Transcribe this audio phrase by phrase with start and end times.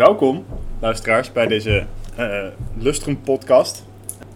[0.00, 0.44] Welkom,
[0.78, 1.86] luisteraars, bij deze
[2.16, 2.46] eh
[2.78, 3.84] Lustrum podcast.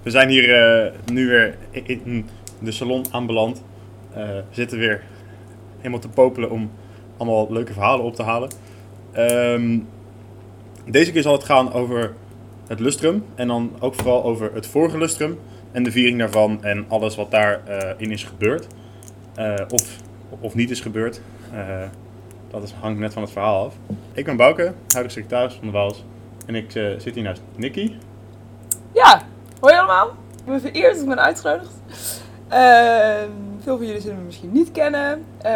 [0.02, 2.28] We zijn hier eh, nu weer in
[2.58, 3.64] de salon aanbeland.
[4.10, 5.02] Eh, we zitten weer
[5.76, 6.70] helemaal te popelen om
[7.16, 8.50] allemaal leuke verhalen op te halen.
[9.12, 9.78] Ehm,
[10.86, 12.14] deze keer zal het gaan over
[12.66, 15.38] het lustrum en dan ook vooral over het vorige lustrum
[15.72, 18.66] en de viering daarvan en alles wat daarin in is gebeurd.
[19.68, 19.96] Of,
[20.40, 21.20] of niet is gebeurd.
[22.50, 23.74] Dat is, hangt net van het verhaal af.
[24.12, 26.04] Ik ben Bouke, huidige secretaris van de Waals.
[26.46, 27.92] En ik eh, zit hier naast Nicky.
[28.92, 29.22] Ja,
[29.60, 30.08] hoi allemaal.
[30.38, 31.72] Ik ben vereerd dat ik ben uitgenodigd.
[32.48, 35.52] Ehm, veel van jullie zullen me misschien niet kennen, eh,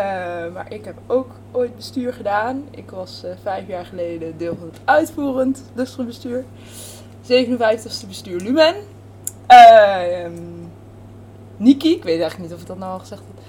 [0.52, 2.64] maar ik heb ook ooit bestuur gedaan.
[2.70, 6.45] Ik was eh, vijf jaar geleden deel van het uitvoerend lustrumbestuur.
[7.23, 8.75] 57ste bestuur Lumen.
[9.47, 10.33] Ehm
[11.56, 13.45] Niki, ik weet eigenlijk niet of ik dat nou al gezegd heb.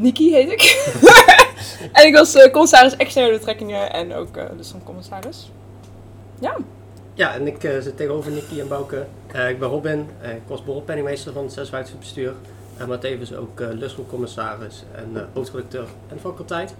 [0.00, 0.92] Niki heet ik.
[1.92, 5.50] en ik was eh, commissaris externe betrekkingen en ook uh, lustrumcommissaris.
[6.40, 6.56] Ja.
[7.14, 9.06] Ja, en ik eh, zit tegenover Nicky en Bouke.
[9.26, 12.32] Eh, ik ben Robin, eh, ik was borrelpenningmeester van het 56 bestuur.
[12.88, 16.74] Maar tevens ook uh, lustrumcommissaris en uh, hoofdredacteur en faculteit.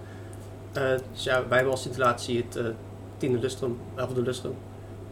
[0.73, 0.83] Eh,
[1.13, 2.65] dus ja, wij hebben als installatie het eh,
[3.17, 4.55] tiende lustrum, elfde lustrum,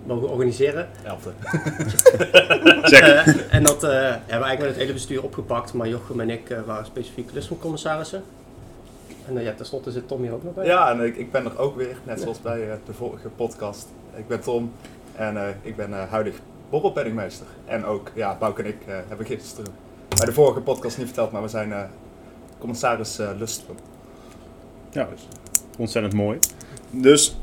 [0.07, 0.89] mogen organiseren.
[1.05, 1.31] Elfde.
[2.91, 3.03] Check.
[3.03, 6.31] Eh, en dat eh, hebben we eigenlijk met het hele bestuur opgepakt, maar Jochem en
[6.31, 8.23] ik eh, waren specifiek lustrumcommissarissen.
[9.27, 10.67] En ja, tenslotte zit Tom hier ook nog bij.
[10.67, 13.87] Ja, en ik, ik ben er ook weer, net zoals bij de vorige podcast.
[14.17, 14.73] Ik ben Tom
[15.17, 16.35] en eh, ik ben eh, huidig
[16.71, 17.47] borrelpenningmeester.
[17.65, 19.73] En ook, ja, Bouke en ik eh, hebben gisteren
[20.17, 21.83] bij de vorige podcast niet verteld, maar we zijn eh,
[22.59, 23.77] commissaris eh, Lustrum.
[24.91, 25.29] Ja, dus
[25.79, 26.39] ontzettend mooi.
[26.91, 27.37] Dus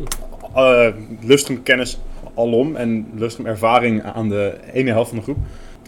[0.55, 0.87] eh
[1.21, 1.99] lustrum kennis
[2.35, 5.37] alom en lustrum ervaring aan de ene helft van de groep.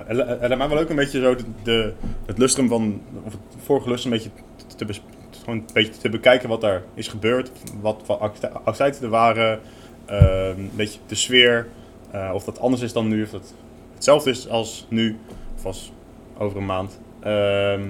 [0.08, 1.94] En laat mij wel ook een beetje zo de,
[2.26, 4.30] het lustrum van, of het vorige lustrum een beetje
[4.76, 5.02] te,
[5.44, 7.52] gewoon een beetje te bekijken wat daar is gebeurd.
[7.82, 9.60] Wat voor acti- activiteiten er waren,
[10.06, 11.68] eh, een beetje de sfeer,
[12.12, 13.54] eh, of dat anders is dan nu, of dat
[13.94, 15.18] hetzelfde is als nu,
[15.56, 15.92] of als
[16.38, 17.00] over een maand.
[17.20, 17.82] Ehm,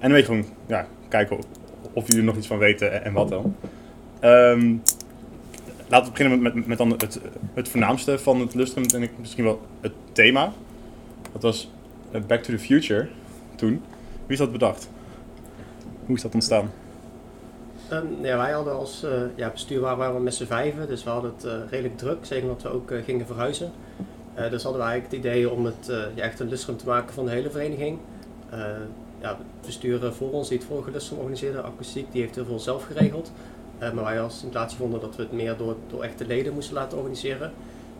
[0.00, 1.38] en een beetje gewoon ja, kijken
[1.92, 3.56] of, jullie er nog iets van weten en, en wat dan.
[4.20, 4.76] Ehm,
[5.94, 7.20] laten beginnen met, met, met dan het,
[7.54, 10.52] het voornaamste van het lustrum en misschien wel het thema.
[11.32, 11.70] Dat was
[12.10, 13.08] eh, Back to the Future
[13.54, 13.82] toen.
[14.26, 14.88] Wie is dat bedacht?
[16.06, 16.70] Hoe is dat ontstaan?
[17.88, 21.10] Ehm, ja, wij hadden als eh, ja, bestuur waren, we met z'n vijven, dus we
[21.10, 23.72] hadden het eh, redelijk druk, zeker omdat we ook gingen verhuizen.
[24.50, 27.24] Dus hadden we eigenlijk het idee om het ja, echt een lustrum te maken van
[27.24, 27.98] de hele vereniging.
[29.20, 32.58] Ja, het bestuur voor ons die het vorige lustrum organiseerde, Akoestiek, die heeft heel veel
[32.58, 33.32] zelf geregeld.
[33.92, 36.98] Maar wij als installatie vonden dat we het meer door, door echte leden moesten laten
[36.98, 37.52] organiseren.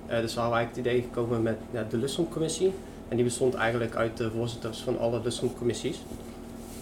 [0.06, 2.72] Eh, dus we hadden eigenlijk het idee gekomen met de lustrumcommissie.
[3.08, 6.02] En die bestond eigenlijk uit de voorzitters van alle lustrumcommissies.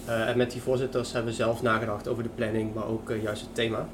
[0.05, 3.21] Eh, en met die voorzitters hebben we zelf nagedacht over de planning, maar ook eh,
[3.21, 3.87] juist het thema.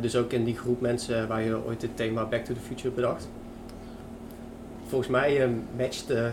[0.00, 2.94] Dus ook in die groep mensen waar je ooit het thema Back to the Future
[2.94, 3.28] bedacht.
[4.86, 6.26] Volgens mij matcht eh,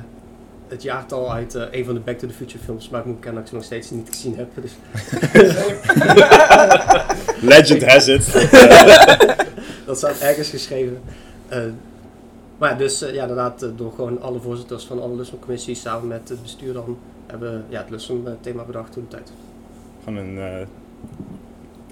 [0.71, 3.19] het jaartal uit eh, een van de Back to the Future films, maar ik moet
[3.19, 4.49] kennen dat ik ze nog steeds niet gezien heb.
[4.61, 4.73] Dus
[7.51, 8.49] Legend has it.
[9.85, 11.01] dat staat ergens geschreven.
[11.47, 11.59] Eh,
[12.57, 16.41] maar dus eh, ja, inderdaad, door gewoon alle voorzitters van alle Lustrum-commissies samen met het
[16.41, 19.31] bestuur dan hebben we ja, het Lustrum-thema bedacht toen de tijd.
[20.03, 20.67] Van een eh,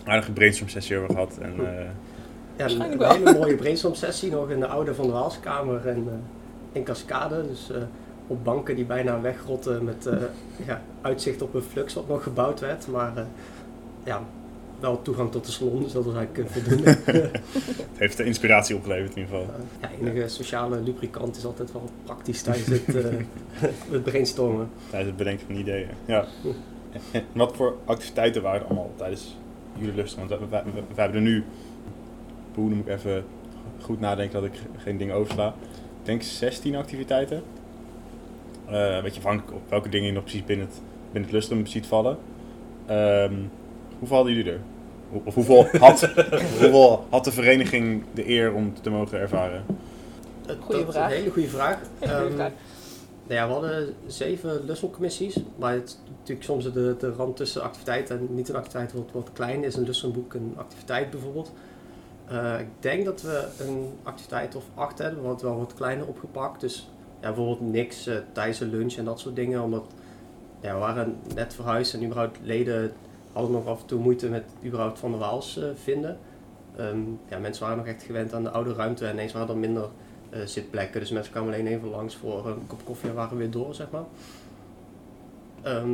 [0.09, 1.38] aardige brainstorm sessie over gehad.
[1.41, 1.85] En, eh,
[2.56, 6.07] Ja, een, een hele mooie brainstorm sessie nog in de oude Van der Waalskamer en
[6.07, 6.13] eh,
[6.72, 7.47] in Cascade.
[7.47, 7.81] Dus eh,
[8.29, 10.17] op banken die bijna wegrotten met eh,
[10.66, 12.88] ja, uitzicht op een flux wat nog gebouwd werd.
[12.88, 13.23] Maar eh,
[14.03, 14.23] ja,
[14.79, 16.89] wel toegang tot de salon, dus dat was eigenlijk eh, voldoende.
[17.12, 19.56] het heeft de inspiratie opgeleverd in ieder geval.
[19.81, 23.03] ja, enige sociale lubricant is altijd wel praktisch tijdens het, eh,
[23.91, 24.69] het brainstormen.
[24.89, 25.88] Tijdens het bedenken van ideeën.
[26.06, 26.25] Ja.
[27.12, 29.38] En wat voor activiteiten waren er allemaal tijdens
[29.78, 30.28] jullie lustrum?
[30.28, 31.44] Want we, we, we- we hebben er nu,
[32.56, 33.23] hoe moet ik even
[33.81, 35.47] goed nadenken dat ik geen dingen oversla.
[36.00, 37.41] Ik denk 16 activiteiten.
[38.72, 40.81] Eh een beetje afhankelijk op welke dingen je nog precies binnen het,
[41.12, 42.18] binnen het lustrum ziet vallen.
[42.86, 43.33] Ehm,
[44.00, 44.60] hoeveel hadden jullie er?
[45.10, 49.63] Hoe- Of hoeveel had, hoeveel had de vereniging de eer om te mogen ervaren?
[50.60, 51.12] Goeie dat is vraag.
[51.12, 51.77] een hele goede vraag.
[52.00, 52.51] Hele goede Ehm, vraag.
[53.27, 57.62] Nou ja, we hadden zeven lusselcommissies, maar het is natuurlijk soms de, de rand tussen
[57.62, 59.63] activiteit en niet een activiteit wordt, wordt klein.
[59.63, 61.51] Is een lussenboek een activiteit bijvoorbeeld?
[62.27, 66.62] Eh, ik denk dat we een activiteit of acht hebben, wat wel wat kleiner opgepakt.
[66.62, 66.89] Dus
[67.19, 69.86] bijvoorbeeld niks eh, tijdens een lunch en dat soort dingen, omdat
[70.62, 72.92] we waren net verhuisd en überhaupt leden
[73.31, 76.18] hadden nog af en toe moeite met überhaupt Van de Waals eh, vinden.
[76.75, 77.00] Ehm,
[77.30, 79.89] ja, mensen waren nog echt gewend aan de oude ruimte en ineens waren er minder
[80.30, 81.00] eh, zitplekken.
[81.00, 83.88] Dus mensen kwamen alleen even langs voor een kop koffie en waren weer door, zeg
[83.92, 84.04] maar.
[85.62, 85.89] Ehm,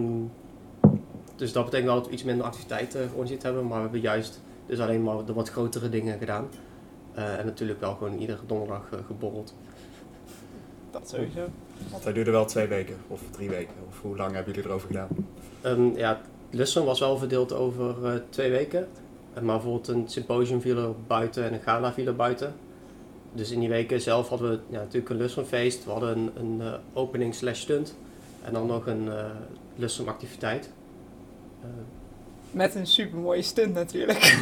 [1.36, 4.42] dus dat betekent wel dat we iets minder activiteiten georganiseerd hebben, maar we hebben juist
[4.66, 6.48] dus alleen maar de wat grotere dingen gedaan.
[7.14, 9.56] En natuurlijk wel gewoon iedere donderdag geborreld.
[11.00, 11.48] Dat sowieso.
[11.92, 13.74] Want hij duurde wel twee weken of drie weken.
[13.88, 15.08] Of hoe lang hebben jullie erover gedaan?
[15.62, 18.88] En ja, het lustrum was wel verdeeld over eh, twee weken.
[19.34, 22.54] Eh, maar bijvoorbeeld een symposium viel er buiten en een gala viel er buiten.
[23.34, 25.86] Dus in die weken zelf hadden we ja, natuurlijk een lustrumfeest.
[25.86, 27.96] We hadden een, een eh, opening slash stunt.
[28.44, 29.26] En dan nog een eh
[29.76, 30.70] lustrumactiviteit.
[31.62, 31.68] Eh,
[32.52, 34.24] Met een super mooie stunt natuurlijk.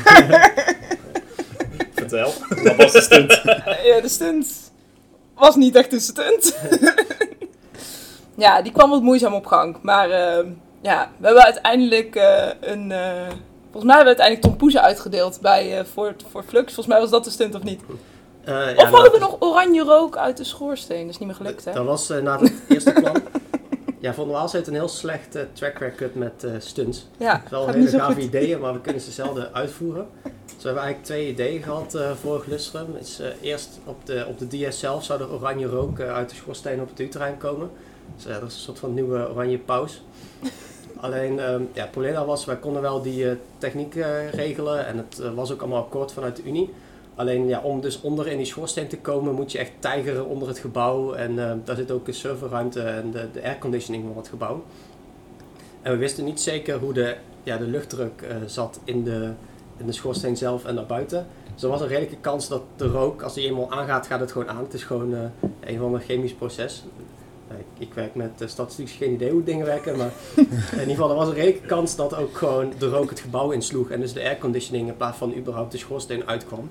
[1.96, 2.32] Vertel.
[2.64, 3.32] Dat was de stunt.
[3.90, 4.72] ja, de stunt
[5.36, 6.56] was niet echt een stunt.
[8.36, 9.78] ja, die kwam wat moeizaam op gang.
[9.82, 10.48] Maar ehm,
[10.82, 12.92] ja, we hebben uiteindelijk eh, een...
[12.92, 13.28] eh,
[13.72, 16.66] volgens mij hebben we uiteindelijk tompoezen uitgedeeld bij, eh, voor, voor Flux.
[16.66, 17.82] Volgens mij was dat de stunt of niet.
[18.44, 21.02] eh, ja, of hadden we nog oranje rook uit de schoorsteen?
[21.02, 21.74] Dat is niet meer gelukt, hè?
[21.74, 23.16] Dat was eh, na het eerste plan.
[24.00, 27.08] Ja, Van der Waals heeft een heel slecht track record met eh, stunts.
[27.18, 30.08] Ja, Het is wel hele gave ideeën, maar we kunnen ze zelden uitvoeren.
[30.64, 32.96] We hebben eigenlijk twee ideeën gehad eh voor Lustrum.
[33.00, 36.30] Is, eh, eerst op de, op de DS zelf zou er oranje rook eh, uit
[36.30, 37.70] de schoorsteen op het U-terrein komen.
[38.16, 40.04] Dus dat is een soort van nieuwe oranje paus.
[41.06, 43.94] Alleen, ehm, ja, het probleem daar was, wij konden wel die techniek
[44.32, 46.74] regelen en het was ook allemaal akkoord vanuit de Unie.
[47.16, 50.48] Alleen ja, om dus onder in die schoorsteen te komen moet je echt tijgeren onder
[50.48, 51.14] het gebouw.
[51.14, 54.64] En eh, daar zit ook een serverruimte en de, de airconditioning van het gebouw.
[55.82, 59.32] En we wisten niet zeker hoe de, ja, de luchtdruk zat in de,
[59.78, 61.28] in de schoorsteen zelf en daarbuiten.
[61.54, 64.32] Dus er was een redelijke kans dat de rook, als die eenmaal aangaat, gaat het
[64.32, 64.64] gewoon aan.
[64.64, 65.20] Het is gewoon eh,
[65.60, 66.84] een van een chemisch proces.
[67.58, 71.10] Ik, ik werk met uh, statistiek, geen idee hoe dingen werken, maar in ieder geval
[71.10, 74.14] er was een redelijke kans dat ook gewoon de rook het gebouw insloeg en dus
[74.14, 76.70] de airconditioning in plaats van überhaupt de schoorsteen uitkwam.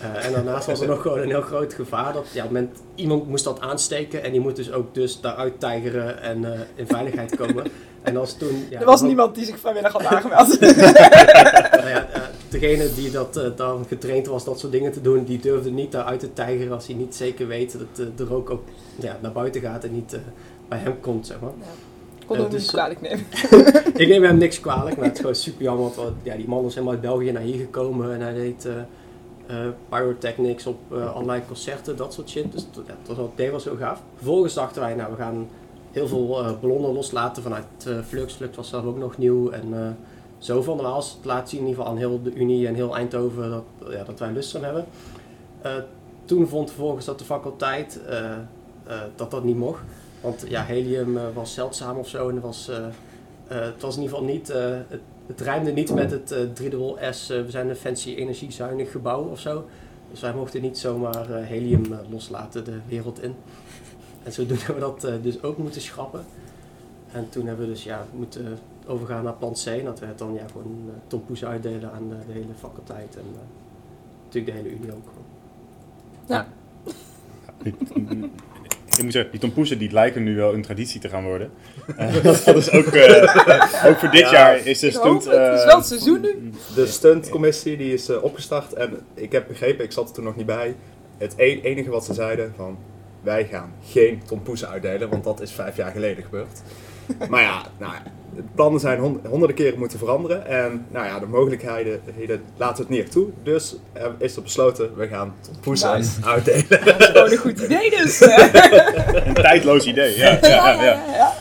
[0.00, 3.28] Eh, en daarnaast was er nog gewoon een heel groot gevaar dat ja, moment, iemand
[3.28, 7.36] moest dat aansteken en die moet dus ook dus daaruit tijgeren en eh, in veiligheid
[7.36, 7.64] komen.
[8.02, 8.66] En als toen...
[8.70, 10.60] Ja, er was niemand die zich vrijwillig had aangemeld.
[11.80, 15.38] nou ja, eh, degene die dat, dan getraind was dat soort dingen te doen, die
[15.38, 18.62] durfde niet daaruit te tijgeren als hij niet zeker weet dat de rook ook
[18.96, 20.18] ja, naar buiten gaat en niet
[20.68, 21.50] bij hem komt, zeg maar.
[22.26, 23.26] kon hem dus, niet kwalijk nemen.
[23.94, 26.64] Ik neem hem niks kwalijk, maar het is gewoon super jammer, want ja, die man
[26.64, 28.66] is helemaal uit België naar hier gekomen en hij deed
[29.88, 32.52] pyrotechnics op eh, allerlei concerten, dat soort shit.
[32.52, 32.84] Dus dat-
[33.16, 34.02] dat dat was heel gaaf.
[34.16, 35.48] Vervolgens dachten wij, nou we gaan
[35.92, 38.34] heel veel eh, ballonnen loslaten vanuit eh, Flux.
[38.34, 39.88] Flux was zelf ook nog nieuw en eh,
[40.38, 42.96] zo van Waals het laat zien in ieder geval aan heel de Unie en heel
[42.96, 44.84] Eindhoven dat, ja, dat wij lust aan hebben.
[45.62, 45.72] Eh,
[46.24, 48.38] toen vond vervolgens dat de faculteit eh, eh,
[49.16, 49.80] dat dat niet mocht.
[50.20, 54.02] Want ja, helium eh, was zeldzaam of zo en was, eh, eh, het was in
[54.02, 54.58] ieder geval niet, eh,
[54.88, 56.72] het, het rijmde niet met het eh 3
[57.10, 59.64] S, eh, we zijn een fancy energiezuinig gebouw of zo.
[60.10, 63.34] Dus wij mochten niet zomaar eh, helium eh, loslaten de wereld in.
[64.22, 66.24] En zodoende hebben we dat eh, dus ook moeten schrappen.
[67.12, 69.66] En toen hebben we dus ja, moeten overgaan naar plan C.
[69.66, 73.24] En dat werd dan ja, gewoon uh, tompoes uitdelen aan eh, de hele faculteit en
[73.34, 73.40] eh,
[74.24, 75.08] natuurlijk de hele Unie ook.
[78.98, 81.50] Ik moet zeggen, die tompoezen die lijken nu wel een traditie te gaan worden.
[81.96, 85.24] Eh, dat is ook, eh, ook voor dit Ja, jaar is de stunt...
[85.24, 85.34] het.
[85.34, 86.50] Het is eh, wel het seizoen nu.
[86.74, 90.36] De stuntcommissie die is eh, opgestart en ik heb begrepen, ik zat er toen nog
[90.36, 90.74] niet bij,
[91.18, 92.78] het e- enige wat ze zeiden van
[93.22, 96.60] wij gaan geen tompoesen uitdelen, want dat is vijf jaar geleden gebeurd.
[97.30, 98.02] maar ja, nou, ja,
[98.36, 102.82] de plannen zijn hon- honderden keren moeten veranderen en nou ja, de mogelijkheden heden laten
[102.82, 103.26] het niet echt toe.
[103.42, 103.76] Dus
[104.18, 106.10] is er besloten, we gaan tompoesen Nice.
[106.34, 106.66] uitdelen.
[106.84, 108.20] Dat is gewoon een goed idee dus.
[109.26, 110.38] Een tijdloos idee, ja.
[110.42, 111.02] ja, ja, ja.
[111.16, 111.32] ja.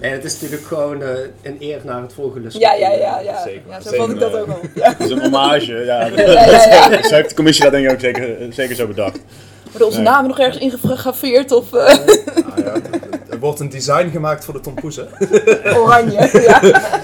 [0.00, 1.08] En het is natuurlijk gewoon eh,
[1.42, 2.58] een eer naar het volgende lust.
[2.58, 3.42] Ja, ja, ja, ja.
[3.42, 3.62] Zeker.
[3.68, 4.60] ja zo vond ik dat ook al.
[4.74, 6.06] Het is een hommage, ja.
[6.06, 7.02] Ja, ja, ja.
[7.02, 9.18] Zo heeft de commissie dat denk ik ook zeker, zeker zo bedacht.
[9.70, 10.08] Worden onze Nee.
[10.10, 14.44] namen nog ergens ingegraveerd of eh, Nou ja, het- het- er wordt een design gemaakt
[14.44, 15.08] voor de tompoesen.
[15.80, 16.30] oranje?
[16.32, 16.60] Ja.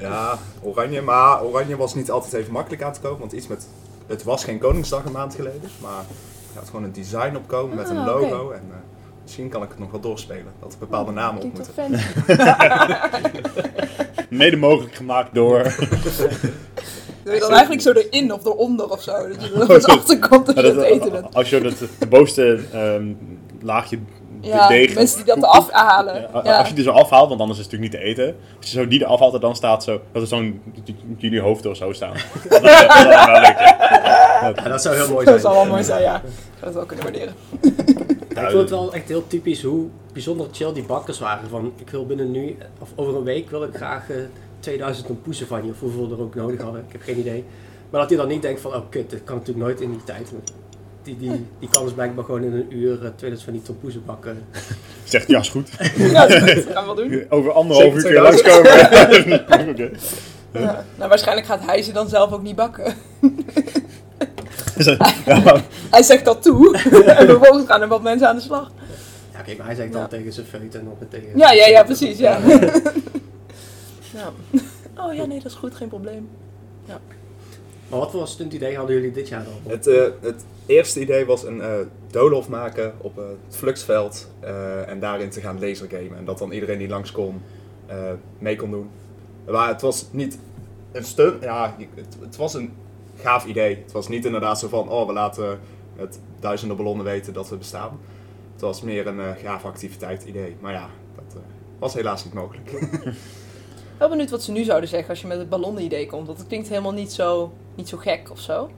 [0.00, 1.02] Ja, oranje.
[1.02, 3.18] Maar oranje was niet altijd even makkelijk aan te kopen.
[3.18, 3.66] Want iets met...
[4.06, 5.70] Het was geen Koningsdag een maand geleden.
[5.82, 8.50] Maar er gaat gewoon een design opkomen met een Ah, logo.
[8.50, 8.76] En eh,
[9.22, 10.52] misschien kan ik het nog wel doorspelen.
[10.60, 11.90] Dat er bepaalde namen op moeten.
[14.28, 15.62] Mede mogelijk gemaakt door...
[17.22, 19.12] Doe je dan eigenlijk zo erin of eronder of zo?
[19.28, 19.90] Dat je er Oh, eens zo.
[19.90, 21.34] achter komt als je dat- het eten bent.
[21.34, 23.12] als je dat, de bovenste ehm,
[23.60, 23.98] laagje
[24.42, 24.94] Ja, deeg...
[24.94, 26.28] mensen die dat eraf halen.
[26.44, 26.58] Ja.
[26.58, 28.36] Als je die zo afhaalt, want anders is het natuurlijk niet te eten.
[28.58, 30.00] Als je zo die eraf haalt en dan staat zo...
[30.12, 30.62] Dat is zo'n...
[31.16, 32.12] Jullie hoofd of zo staan.
[32.48, 32.70] Dat is
[33.04, 34.52] wel wel leuk, ja.
[34.54, 35.40] Ja, dat zou heel mooi Dat zijn.
[35.40, 36.16] zou wel mooi zijn, ja.
[36.16, 36.22] Ik
[36.54, 37.34] zou het wel kunnen waarderen.
[38.34, 41.48] Ja, ik vond het wel echt heel typisch hoe bijzonder chill die bakkers waren.
[41.48, 44.16] Van, ik wil binnen nu, of over een week wil ik graag eh,
[44.60, 45.70] 2000 tompoesen van je.
[45.70, 47.44] Of hoeveel we er ook nodig hadden, ik heb geen idee.
[47.90, 50.04] Maar dat hij dan niet denkt van, oh kut, dit kan natuurlijk nooit in die
[50.04, 50.32] tijd.
[51.02, 54.44] Die, die, die kan dus blijkbaar gewoon in een uur 2000 van die tompoesen bakken.
[55.04, 55.68] Zegt, ja, is goed.
[55.96, 57.24] Ja, dat gaan we wel doen.
[57.28, 59.70] Over anderhalf uur kun je langskomen.
[59.70, 59.90] Oké.
[60.52, 60.84] Ja.
[60.96, 62.94] Nou, waarschijnlijk gaat hij ze dan zelf ook niet bakken.
[65.24, 66.76] ja, Hij zegt dat toe.
[67.04, 68.70] en vervolgens gaan er wat mensen aan de slag.
[69.32, 70.06] Ja, kijk, maar hij zegt dan Ja.
[70.08, 71.28] tegen zijn feut en dan tegen...
[71.38, 72.38] Ja, ja, ja, precies, ja.
[74.14, 74.32] ja.
[74.98, 76.28] Oh ja, nee, dat is goed, geen probleem.
[77.92, 79.72] Maar wat voor stuntidee hadden jullie dit jaar dan?
[79.72, 81.70] Het, eh, het eerste idee was een eh
[82.10, 86.16] doolhof maken op eh, het Fluxveld eh, en daarin te gaan lasergamen.
[86.16, 87.42] En dat dan iedereen die langs kon
[87.86, 87.96] eh,
[88.38, 88.90] mee kon doen.
[89.50, 90.38] Maar het was niet
[90.92, 92.72] een stunt, ja, het, het was een
[93.16, 93.76] gaaf idee.
[93.82, 95.58] Het was niet inderdaad zo van, oh we laten
[95.96, 98.00] met duizenden ballonnen weten dat we bestaan.
[98.52, 100.56] Het was meer een eh gaaf activiteit idee.
[100.60, 101.40] Maar ja, dat eh,
[101.78, 102.70] was helaas niet mogelijk.
[103.98, 106.26] Wel benieuwd wat ze nu zouden zeggen als je met het ballonnenidee komt.
[106.26, 108.70] Want het klinkt helemaal niet zo, niet zo gek of zo.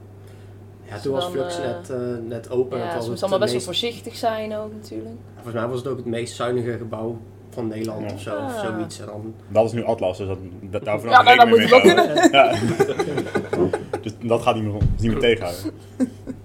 [0.88, 2.78] Ja, toen was Flux eh, net, eh, net open.
[2.78, 5.14] Ja, het ze allemaal best wel meest- voorzichtig zijn ook natuurlijk.
[5.34, 7.16] Volgens mij was het ook het meest zuinige gebouw
[7.50, 8.14] van Nederland Ja.
[8.14, 8.60] of zo, of Ah.
[8.60, 8.98] zoiets.
[9.00, 11.94] En dan, dat is nu Atlas, dus dat, dat, daarvoor Ja, nou, dat moet rekening
[11.94, 13.70] je wel mee kunnen.
[14.02, 15.72] dus dat gaat niet meer, niet meer tegenhouden.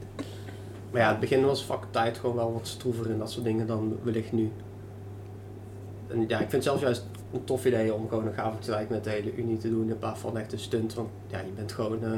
[0.92, 3.98] maar ja, het begin was faculteit gewoon wel wat stroever en dat soort dingen dan
[4.04, 4.52] wellicht nu.
[6.08, 9.03] En ja, ik vind zelfs juist een tof idee om gewoon een gave activiteit met
[9.03, 10.93] de hele Unie te doen in plaats van echt een stunt.
[10.93, 12.12] Want ja, je bent gewoon eh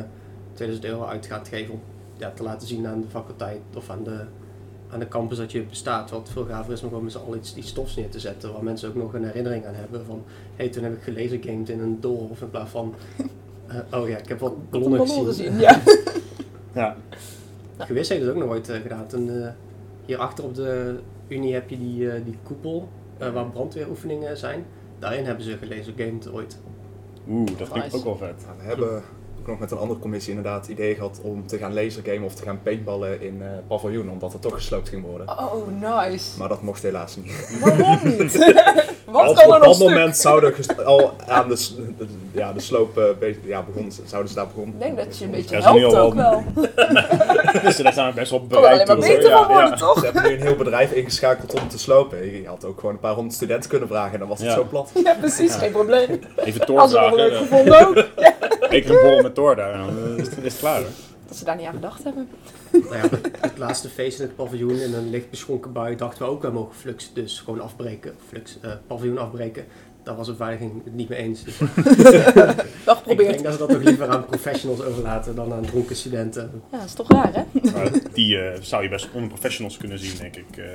[0.54, 1.80] 2000 euro uit gaan geven om
[2.18, 4.26] ja, te laten zien aan de faculteit of aan de,
[4.90, 6.10] aan de campus dat je bestaat.
[6.10, 8.54] Wat veel gaver is om gewoon met z'n allen iets, iets stofs neer te zetten
[8.54, 11.44] waar mensen ook nog een herinnering aan hebben van hé, hey, toen heb ik gelezen
[11.44, 12.94] gamed in een doolhof in plaats van
[13.68, 15.46] eh, oh ja, ik heb wat ballonnen ballon gezien.
[15.46, 15.82] gezien, ja.
[16.74, 16.96] Ja.
[17.78, 19.08] Gewis heeft het ook nog ooit eh, gedaan.
[19.08, 19.50] Toen, eh,
[20.06, 24.66] hierachter op de Unie heb je die, die koepel eh, waar brandweeroefeningen zijn.
[25.02, 26.58] Daarin hebben ze gelezen gamed ooit.
[27.30, 27.96] Oeh, dat klinkt Nice.
[27.98, 28.46] ook wel vet.
[28.58, 29.04] We hebben
[29.40, 32.36] ook nog met een andere commissie inderdaad het idee gehad om te gaan lasergamen of
[32.36, 35.30] te gaan paintballen in eh paviljoen, omdat het toch gesloopt ging worden.
[35.30, 35.68] Oh,
[36.08, 36.38] nice.
[36.40, 37.60] Maar dat mocht helaas niet.
[37.62, 38.40] Waarom niet?
[39.06, 39.88] Al- Wat kan er op nog dat stuk?
[39.90, 40.54] moment zouden
[40.86, 41.68] al aan de,
[42.32, 44.74] ja, de sloop eh, be- ja, begonnen, zouden ze daar begonnen.
[44.74, 46.44] Ik denk dat je een beetje helpt al ook wel.
[47.64, 49.06] Dus daar zijn we best wel er bereid maar toe.
[49.08, 49.76] beter Ja, van worden, ja.
[49.76, 50.00] toch?
[50.00, 52.42] Ze hebben nu een heel bedrijf ingeschakeld om te slopen.
[52.42, 54.64] Je had ook gewoon een paar honderd studenten kunnen vragen en dan was het zo
[54.64, 54.92] plat.
[55.04, 56.20] Ja, precies, geen probleem.
[56.36, 57.48] Even Thor Als we het wel leuk vragen.
[57.48, 57.96] gevonden ook.
[58.72, 59.74] Ik een borrel met Thor daar.
[59.74, 60.78] en Dan is het, is het klaar.
[60.80, 60.86] Hè?
[61.28, 62.30] Dat ze daar niet aan gedacht hebben.
[62.72, 63.04] Nou ja,
[63.40, 66.50] het, laatste feest in het paviljoen in een licht beschonken bui dachten we ook, we
[66.52, 68.16] mogen Flux dus gewoon afbreken.
[68.28, 69.66] Flux, eh, paviljoen afbreken.
[70.04, 71.44] Daar was de beveiliging het niet mee eens.
[71.44, 71.56] Dus
[72.86, 76.52] Wel ik denk dat ze dat nog liever aan professionals overlaten dan aan dronken studenten.
[76.72, 77.72] Ja, dat is toch raar, hè?
[77.74, 80.58] Maar die eh, zou je best onder professionals kunnen zien, denk ik.
[80.58, 80.66] eh.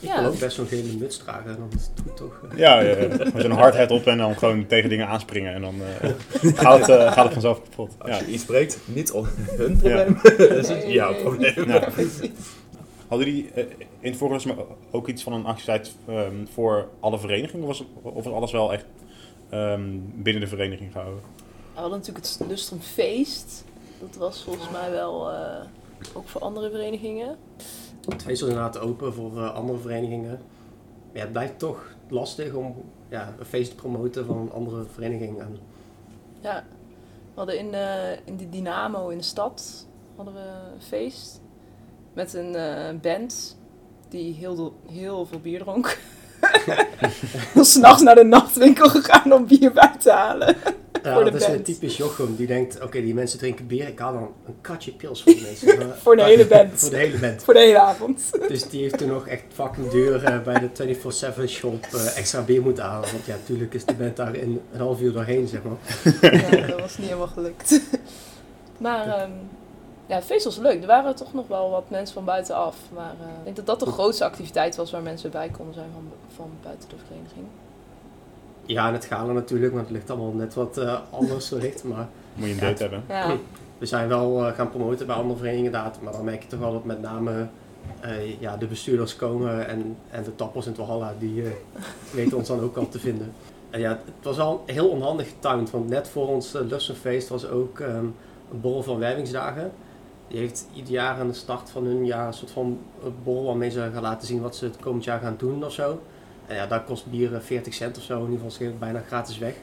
[0.00, 0.20] Ik Ja.
[0.20, 2.40] wil ook best zo'n gele muts dragen, dan is het goed toch?
[2.52, 2.58] eh.
[2.58, 2.94] ja, ja,
[3.34, 5.54] met een hardhead op en dan gewoon tegen dingen aanspringen.
[5.54, 6.10] En dan eh,
[6.54, 7.94] gaat, het, gaat het vanzelf kapot.
[7.98, 8.18] Als Ja.
[8.18, 11.54] je iets breekt, niet on- hun probleem, dat is jouw probleem.
[13.12, 17.18] Hadden jullie eh, in het vorige semester ook iets van een activiteit ehm, voor alle
[17.18, 17.68] verenigingen?
[17.68, 18.84] Of was, of was alles wel echt
[19.48, 21.22] ehm, binnen de vereniging gehouden?
[21.74, 23.64] We hadden natuurlijk het Lustrumfeest.
[24.00, 25.64] Dat was volgens mij wel eh,
[26.14, 27.36] ook voor andere verenigingen.
[28.08, 30.30] Het feest was inderdaad open voor eh, andere verenigingen.
[30.30, 34.84] Maar ja, het blijft toch lastig om ja, een feest te promoten van een andere
[34.84, 35.40] vereniging.
[35.40, 35.58] En
[36.40, 36.64] Ja,
[37.34, 40.40] we hadden in, eh, in de Dynamo in de stad hadden we
[40.74, 41.40] een feest.
[42.14, 43.56] Met een eh, band
[44.08, 45.98] die heel, heel veel bier dronk.
[47.60, 50.56] S'nachts naar de nachtwinkel gegaan om bier bij te halen.
[51.02, 52.36] Ja, Voor de dat is een typisch Jochem.
[52.36, 53.88] Die denkt, oké, die mensen drinken bier.
[53.88, 55.78] Ik haal dan een katje pils voor die mensen.
[55.78, 56.70] Maar- Voor de hele band.
[56.80, 57.42] Voor de hele band.
[57.44, 58.22] Voor de hele avond.
[58.48, 60.96] Dus die heeft toen nog echt fucking duur eh, bij de
[61.44, 63.10] 24-7 shop eh, extra bier moeten halen.
[63.12, 66.30] Want ja, natuurlijk is de band daar in een half uur doorheen, zeg maar.
[66.60, 67.80] Ja, dat was niet helemaal gelukt.
[68.78, 69.30] Maar ehm,
[70.12, 70.80] ja, het feest was leuk.
[70.80, 72.76] Er waren toch nog wel wat mensen van buitenaf.
[72.94, 75.88] Maar eh, ik denk dat dat de grootste activiteit was waar mensen bij konden zijn
[75.92, 76.02] van,
[76.34, 77.46] van buiten de vereniging.
[78.66, 81.84] Ja, en het galen natuurlijk, want het ligt allemaal net wat eh, anders wellicht.
[81.84, 83.04] Maar Moet je een date hebben.
[83.08, 83.36] Ja,
[83.78, 85.70] we zijn wel eh, gaan promoten bij andere verenigingen.
[86.02, 87.48] Maar dan merk je toch wel dat met name
[88.00, 91.50] eh, ja, de bestuurders komen en, en de tappers in het Walhalla, die eh,
[92.14, 93.32] weten ons dan ook al te vinden.
[93.70, 97.48] En ja, het was wel heel onhandig getimed, want net voor ons uh, Lussenfeest was
[97.48, 98.04] ook ehm,
[98.50, 99.72] een borrel van wervingsdagen.
[100.32, 103.44] Die heeft ieder jaar aan de start van hun jaar een soort van eh, borrel
[103.44, 106.00] waarmee ze gaan laten zien wat ze het komend jaar gaan doen of zo.
[106.46, 109.02] En ja, daar kost bier eh, 40 cent of zo, in ieder geval het bijna
[109.06, 109.54] gratis weg.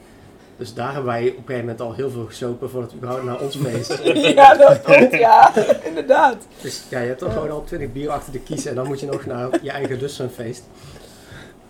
[0.58, 3.24] Dus daar hebben wij op een gegeven moment al heel veel gesopen voordat we überhaupt
[3.26, 4.00] naar ons feest.
[4.36, 5.14] ja dat klopt.
[5.14, 5.52] Ja,
[5.90, 6.36] inderdaad.
[6.62, 9.00] Dus ja, je hebt toch gewoon al 20 bier achter de kiezen en dan moet
[9.00, 10.64] je nog naar je eigen Lussenfeest.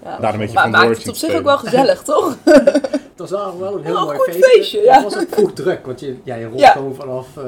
[0.03, 0.17] Ja.
[0.17, 2.37] Daar een beetje maar van maakt het op zich ook wel gezellig, toch?
[3.19, 4.45] Het was wel wel een heel een mooi goed feest.
[4.45, 4.93] feestje, ja.
[4.93, 6.71] Het was ook vroeg druk, want je, ja, je rolt Ja.
[6.71, 7.43] gewoon vanaf eh,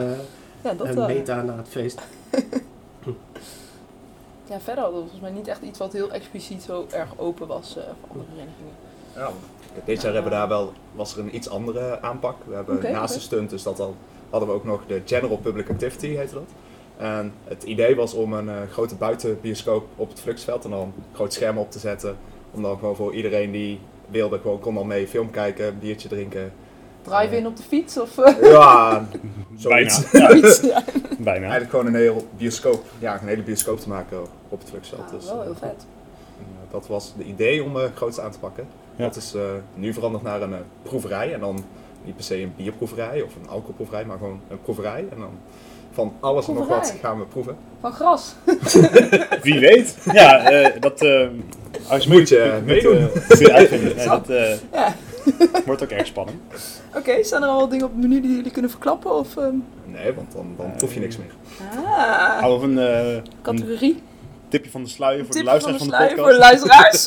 [0.63, 1.07] Ja, dat wel.
[1.07, 2.01] meta naar het feest.
[4.51, 7.47] Ja, verder hadden we volgens mij niet echt iets wat heel expliciet zo erg open
[7.47, 8.73] was eh, voor andere verenigingen.
[9.15, 9.31] Ja,
[9.85, 12.35] dit jaar hebben we daar wel, was er een iets andere aanpak.
[12.47, 13.95] We hebben naast de stunt, dus dat al,
[14.29, 16.49] hadden we ook nog de General Public Activity, heette dat.
[16.97, 20.93] En het idee was om een eh, grote buitenbioscoop op het Fluxveld en dan een
[21.13, 22.17] groot scherm op te zetten.
[22.51, 26.53] Om dan gewoon voor iedereen die wilde, gewoon kon dan mee film kijken, biertje drinken.
[27.01, 29.07] Drive-in op de fiets of eh, Ja, Bijna.
[29.57, 30.11] zoiets.
[30.11, 30.59] Ja, iets.
[30.61, 30.83] Ja,
[31.17, 31.39] bijna.
[31.41, 35.01] Eigenlijk gewoon een heel bioscoop, ja, een hele bioscoop te maken op het Fluxveld.
[35.11, 35.85] Ja, Dus, wel eh, heel vet.
[36.39, 38.67] eh, dat was de idee om uh, groots aan te pakken.
[38.95, 39.03] Ja.
[39.05, 39.41] Dat is eh,
[39.73, 41.33] nu veranderd naar een eh, proeverij.
[41.33, 41.63] En dan
[42.05, 45.05] niet per se een bierproeverij of een alcoholproeverij, maar gewoon een proeverij.
[45.11, 45.29] En dan
[45.91, 47.55] van alles en nog wat gaan we proeven.
[47.81, 48.33] Van gras.
[49.43, 49.97] Wie weet.
[50.13, 51.01] Ja, eh, dat...
[51.01, 51.27] eh
[51.87, 52.97] als Moet je, eh, meedoen.
[52.97, 53.39] eh.
[53.39, 54.95] Ja, eh, Ja.
[55.65, 56.37] wordt ook erg spannend.
[56.95, 59.13] Oké, staan er al dingen op het menu die jullie kunnen verklappen?
[59.15, 59.53] Of, ehm,
[59.85, 61.31] Nee, want dan, dan proef je niks meer.
[61.85, 64.03] Ah, Of een, eh, een categorie.
[64.49, 66.27] tipje van de sluier voor de luisteraars van de, sluier podcast.
[66.27, 67.03] voor de luisteraars.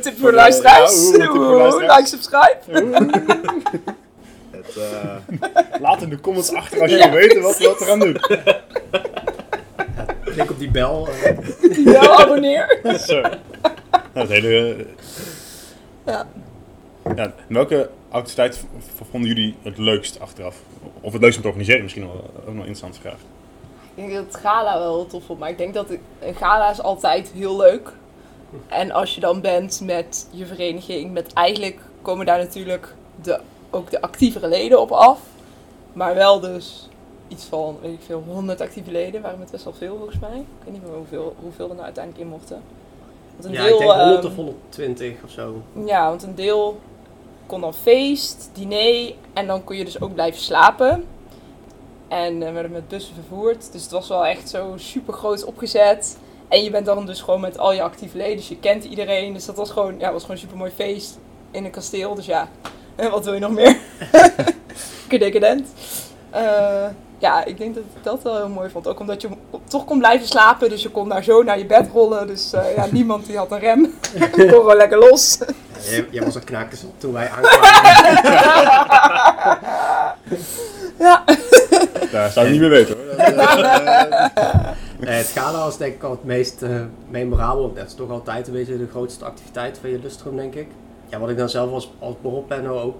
[0.02, 1.10] Tip voor de de- luisteraars.
[1.10, 1.96] ja, de luisteraars.
[1.96, 2.58] like, subscribe.
[4.50, 7.10] Het, eh, Laat in de comments achter als je Ja.
[7.10, 8.16] weten wat we gaan doen.
[10.24, 11.08] Klik op die bel.
[11.24, 12.78] eh, Ja, abonneer.
[13.06, 13.20] Zo.
[13.20, 13.32] Nou,
[14.12, 14.86] het hele...
[16.06, 16.26] Ja.
[17.16, 18.64] Ja, welke activiteit
[19.10, 20.60] vonden jullie het leukst achteraf?
[21.00, 23.18] Of het leukst om te organiseren misschien wel, ook nog een interessante vraag.
[23.94, 25.90] Ik denk dat het gala wel heel tof vond, maar ik denk dat
[26.20, 27.92] een gala is altijd heel leuk.
[28.66, 33.40] En als je dan bent met je vereniging, met eigenlijk komen daar natuurlijk de,
[33.70, 35.20] ook de actievere leden op af.
[35.92, 36.88] Maar wel dus
[37.28, 40.38] iets van, weet ik veel, 100 actieve leden, waren het best wel veel volgens mij.
[40.38, 42.62] Ik weet niet meer hoeveel, hoeveel er nou uiteindelijk in mochten.
[43.32, 45.62] Want een ja, ik denk 100 ehm, of 120 of zo.
[45.84, 46.80] Ja, want een deel
[47.46, 51.04] kon dan feest, diner en dan kon je dus ook blijven slapen.
[52.08, 53.72] En eh, werden met bussen vervoerd.
[53.72, 56.18] Dus het was wel echt zo super groot opgezet.
[56.48, 58.36] En je bent dan dus gewoon met al je actieve leden.
[58.36, 59.32] Dus je kent iedereen.
[59.32, 61.18] Dus dat was gewoon, ja, was gewoon een super mooi feest
[61.50, 62.14] in een kasteel.
[62.14, 62.48] Dus ja,
[62.96, 63.76] eh, wat wil je nog meer?
[65.08, 65.68] Kedekadent.
[66.30, 66.86] Eh
[67.24, 68.86] ja, ik denk dat ik dat wel heel mooi vond.
[68.86, 69.28] Ook omdat je
[69.68, 70.68] toch kon blijven slapen.
[70.68, 72.26] Dus je kon daar zo naar je bed rollen.
[72.26, 73.94] Dus eh, ja, niemand die had een rem.
[74.30, 75.38] Kon gewoon lekker los.
[75.90, 77.68] Jij, jij was een knaakjes toen wij aankwamen.
[80.98, 81.24] Ja.
[82.12, 83.06] Daar zou ik niet meer weten hoor.
[83.16, 87.72] Eh, Nee, het gala was denk ik al het meest eh, memorabel.
[87.74, 90.68] Dat is toch altijd een beetje de grootste activiteit van je lustrum, denk ik.
[91.08, 92.96] Ja, wat ik dan zelf als, als borrelpanel ook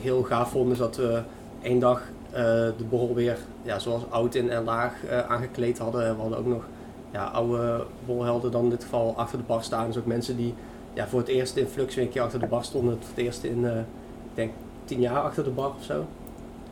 [0.00, 1.22] heel gaaf vond, is dat we
[1.62, 2.42] één dag eh,
[2.76, 6.06] de borrel weer ja, zoals oud in en laag eh, aangekleed hadden.
[6.06, 6.62] En we hadden ook nog
[7.10, 9.86] ja, oude borrelhelden dan in dit geval achter de bar staan.
[9.86, 10.54] Dus ook mensen die
[10.94, 12.98] ja, voor het eerst in Flux een keer achter de bar stonden.
[12.98, 14.52] Voor het eerst in, eh, ik denk,
[14.84, 16.04] tien jaar achter de bar of zo.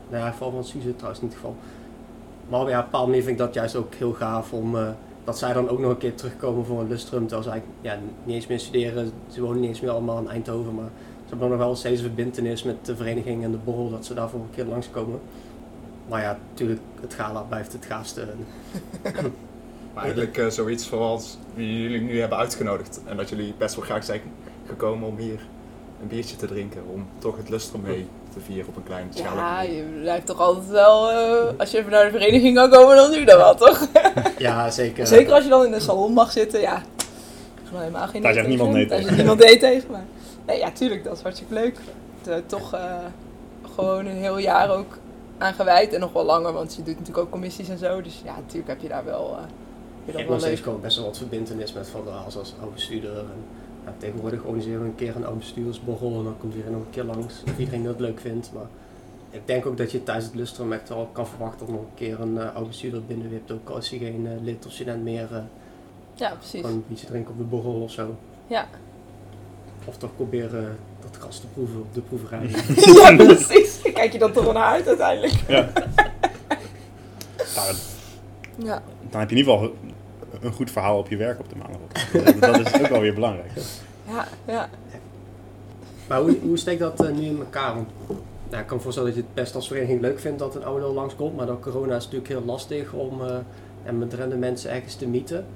[0.09, 1.57] Nou ja, geval van Suze trouwens niet het geval.
[2.49, 4.89] Maar ja, op een vind ik dat juist ook heel gaaf om eh,
[5.25, 7.21] dat zij dan ook nog een keer terugkomen voor een lustrum.
[7.21, 9.13] Terwijl ze eigenlijk ja, niet eens meer studeren.
[9.29, 10.75] Ze wonen niet eens meer allemaal in Eindhoven.
[10.75, 10.91] Maar
[11.25, 14.15] ze hebben nog wel steeds een verbindenis met de vereniging en de borrel dat ze
[14.15, 15.21] daarvoor een keer langskomen.
[16.09, 18.27] Maar ja, natuurlijk, het gala blijft het gaafste.
[19.94, 23.00] Maar eigenlijk eh, zoiets zoals wie jullie nu hebben uitgenodigd.
[23.07, 24.20] En dat jullie best wel graag zijn
[24.66, 25.40] gekomen om hier
[26.03, 26.83] een biertje te drinken.
[26.92, 29.37] Om toch het lustrum mee te vieren op een klein schaal.
[29.37, 32.96] Ja, je blijft toch altijd wel, eh, als je even naar de vereniging kan komen,
[32.96, 33.87] dan doe je dat wel, toch?
[34.38, 35.07] Ja, zeker.
[35.07, 36.83] Zeker als je dan in de salon mag zitten, ja.
[37.64, 39.16] Gewoon helemaal geen Daar zegt niemand nee Daar tegen.
[39.16, 40.05] niemand nee tegen, maar...
[40.46, 41.79] Nee, ja, tuurlijk, dat is hartstikke leuk.
[42.18, 42.94] Het, eh, toch eh,
[43.74, 44.98] gewoon een heel jaar ook
[45.38, 48.03] aan gewijd en nog wel langer, want je doet natuurlijk ook commissies en zo.
[48.03, 49.44] Dus ja, natuurlijk heb je daar wel, eh
[50.05, 52.75] Dat hebt wel nog steeds best wel wat verbindenis met Van der Haals als oude
[52.75, 53.19] bestuurder.
[53.19, 53.45] En,
[53.85, 56.91] ja, tegenwoordig organiseren we een keer een oude bestuurdersborrel en dan komt iedereen nog een
[56.91, 57.43] keer langs.
[57.47, 58.51] Of iedereen dat leuk vindt.
[58.55, 58.67] Maar
[59.31, 61.95] ik denk ook dat je tijdens het lustrum echt wel kan verwachten dat nog een
[61.95, 63.53] keer een uh, oude bestuurder binnenwipt.
[63.53, 65.39] Ook als je geen eh, lid of student meer uh,
[66.15, 66.61] Ja, precies.
[66.61, 68.17] gewoon een biertje drinken op de borrel of zo.
[68.47, 68.69] Ja.
[69.85, 72.49] Of toch proberen eh, dat gras te proeven op de proeverij.
[73.03, 73.81] ja, precies.
[73.93, 75.35] Kijk je dan toch wel naar uit uiteindelijk.
[75.49, 75.69] ja.
[78.57, 78.83] Ja.
[79.11, 79.75] dan heb je in ieder geval
[80.40, 82.11] een goed verhaal op je werk op de maandag.
[82.40, 83.51] Dat is ook wel weer belangrijk.
[84.07, 84.69] Ja, ja.
[86.11, 87.75] Maar hoe, hoe steekt dat eh, nu in elkaar?
[87.75, 87.88] Want,
[88.49, 90.64] nou, ik kan me voorstellen dat je het best als vereniging leuk vindt dat een
[90.64, 91.37] oude lul langskomt.
[91.37, 93.37] Maar door corona is het natuurlijk heel lastig om eh,
[93.83, 95.47] en met rende mensen ergens te mieten.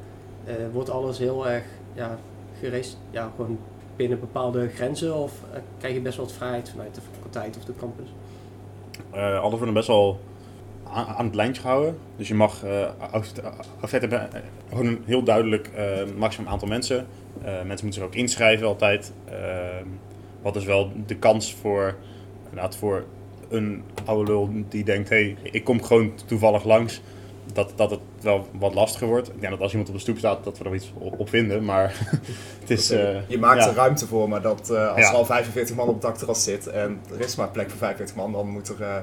[0.44, 2.18] Eh, wordt alles heel erg ja,
[2.60, 3.58] gereest, ja, gewoon
[3.96, 5.14] binnen bepaalde grenzen?
[5.14, 5.32] Of
[5.78, 8.08] krijg je best wel wat vrijheid vanuit de faculteit of de campus?
[9.10, 10.20] Eh alles wordt best wel
[10.94, 11.98] aan, het lijntje gehouden.
[12.16, 12.86] Dus je mag uh,
[13.80, 17.06] hebben uh, gewoon een heel duidelijk uh, maximum aantal mensen.
[17.38, 19.12] Uh, mensen moeten zich ook inschrijven altijd.
[19.24, 19.86] Ehm,
[20.42, 21.94] wat is wel de kans voor,
[22.44, 23.04] inderdaad voor
[23.48, 27.00] een oude lul die denkt, hé, hey, ik kom gewoon toevallig langs.
[27.52, 29.28] Dat, dat het wel wat lastiger wordt.
[29.28, 31.28] Ik denk dat als iemand op de stoep staat, dat we er iets op, op
[31.28, 31.64] vinden.
[31.64, 31.94] Maar
[32.60, 32.90] het is...
[32.90, 33.68] Uh, je maakt ja.
[33.68, 35.10] er ruimte voor, maar dat, uh, als Ja.
[35.10, 38.16] er al 45 man op het dakterras zit en er is maar plek voor 45
[38.16, 38.96] man, dan moet er uh,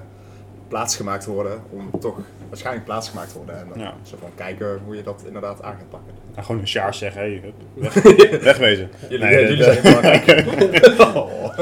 [0.71, 2.17] plaatsgemaakt worden, om toch
[2.49, 3.60] waarschijnlijk plaatsgemaakt te worden.
[3.60, 3.93] En dan Ja.
[4.03, 6.13] zo van kijken hoe je dat inderdaad aan gaat pakken.
[6.31, 7.41] Nou, gewoon een sjaars zeggen, hey,
[7.73, 7.93] weg,
[8.41, 8.89] wegwezen.
[9.10, 10.25] Jullie, Nee, jullie zijn belangrijk.
[11.15, 11.60] Oh.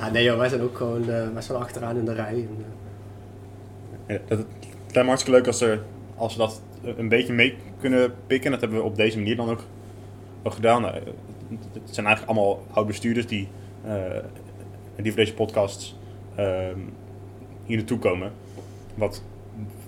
[0.00, 2.26] Ah, nee joh, wij zijn ook gewoon eh, wij staan achteraan in de rij.
[2.34, 2.64] En,
[4.06, 4.46] eh, Ja, dat, het
[4.82, 5.80] lijkt me hartstikke leuk als, er,
[6.16, 6.60] als we dat
[6.96, 8.50] een beetje mee kunnen pikken.
[8.50, 9.60] Dat hebben we op deze manier dan ook,
[10.42, 10.82] ook gedaan.
[10.82, 13.48] Nou, Het zijn eigenlijk allemaal oud-bestuurders die,
[13.84, 13.94] eh,
[14.96, 15.96] die voor deze podcasts
[16.34, 16.78] ehm,
[17.68, 18.32] hier naartoe komen.
[18.94, 19.22] Wat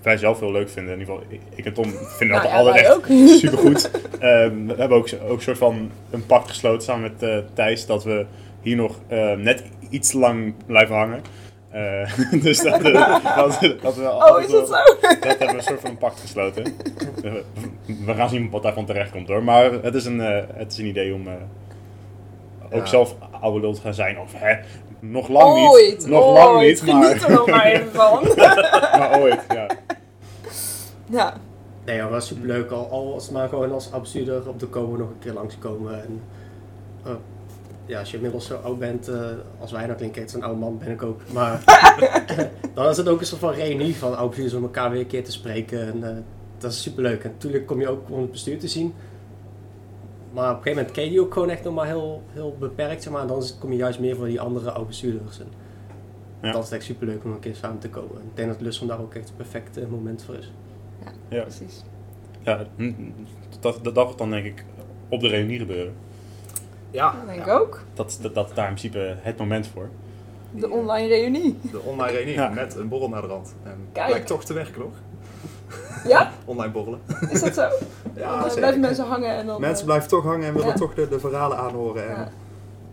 [0.01, 0.93] wij zelf heel leuk vinden.
[0.93, 3.05] In ieder geval, ik- en Tom vinden dat Nou ja, altijd wij echt ook.
[3.39, 3.91] supergoed.
[4.19, 7.85] Ehm, we hebben ook, ook een soort van een pact gesloten samen met eh, Thijs
[7.85, 8.25] dat we
[8.61, 11.21] hier nog eh, net iets lang blijven hangen.
[11.69, 14.73] Eh, dus dat, eh, dat, dat we Oh, is dat zo?
[15.01, 16.63] dat hebben we een soort van een pact gesloten.
[18.05, 19.43] We gaan zien wat daarvan terecht komt hoor.
[19.43, 21.33] Maar het is een, eh, het is een idee om eh,
[22.71, 22.85] ook Ja.
[22.85, 24.19] zelf oude lul te gaan zijn.
[24.19, 24.55] Of hè,
[25.01, 26.07] nog lang ooit, niet.
[26.07, 26.37] Nog ooit.
[26.37, 28.23] lang niet, Geniet maar, er nog maar even van.
[28.99, 29.39] maar ooit.
[29.49, 29.67] Ja.
[31.09, 31.33] Ja,
[31.85, 32.71] nee joh, was superleuk.
[32.71, 36.03] Al, al als maar gewoon als bestuurder op de komen nog een keer langskomen.
[36.03, 36.21] En,
[37.03, 37.11] eh,
[37.85, 39.19] ja, als je inmiddels zo oud bent, eh,
[39.59, 41.21] als wij nou klinken, zo'n oude man ben ik ook.
[41.33, 41.63] Maar
[42.73, 45.07] dan is het ook een soort van reunie van oude bestuurders om elkaar weer een
[45.07, 45.81] keer te spreken.
[45.81, 46.23] En eh,
[46.57, 47.23] dat is superleuk.
[47.23, 48.93] En natuurlijk kom je ook om het bestuur te zien.
[50.31, 52.55] Maar op een gegeven moment ken je die ook gewoon echt nog maar heel, heel
[52.59, 53.03] beperkt.
[53.03, 53.21] Zeg maar.
[53.21, 55.39] En dan kom je juist meer voor die andere oude bestuurders.
[55.39, 55.47] En
[56.41, 56.51] Ja.
[56.51, 58.15] Dat is echt superleuk om een keer samen te komen.
[58.15, 60.51] En ik denk dat Lustrum daar ook echt het perfecte moment voor is.
[61.27, 61.41] Ja.
[61.41, 61.83] precies.
[62.41, 62.65] Ja, dat,
[63.59, 64.65] dat, dat wordt dan denk ik
[65.09, 65.93] op de reunie gebeuren.
[66.91, 67.53] Ja, Dat denk ik ja.
[67.57, 67.83] ook.
[67.93, 69.89] Dat, dat, daar in principe het moment voor.
[70.51, 71.57] De online reunie.
[71.71, 72.49] de online reunie Ja.
[72.49, 73.55] met een borrel naar de rand.
[73.63, 74.07] En Kijk.
[74.07, 74.91] blijkt toch te werken hoor.
[76.07, 76.31] Ja?
[76.45, 76.99] Online borrelen.
[77.29, 77.67] Is dat zo?
[78.21, 78.57] Ja, dan zeker.
[78.57, 79.61] blijven mensen hangen en dan...
[79.61, 80.73] Mensen eh, blijven toch hangen en willen Ja.
[80.73, 82.09] toch de, de verhalen aanhoren.
[82.09, 82.15] En,